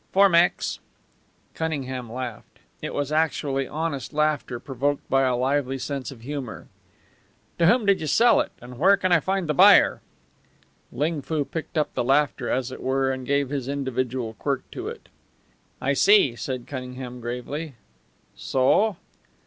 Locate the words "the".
9.47-9.53, 11.93-12.03